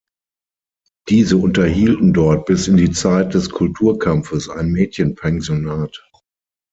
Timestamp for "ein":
4.49-4.71